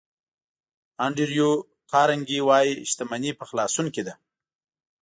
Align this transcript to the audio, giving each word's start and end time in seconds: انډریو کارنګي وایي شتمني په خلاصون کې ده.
انډریو 1.05 1.51
کارنګي 1.91 2.39
وایي 2.47 2.71
شتمني 2.89 3.31
په 3.39 3.43
خلاصون 3.49 3.85
کې 3.93 4.01
ده. 4.07 4.13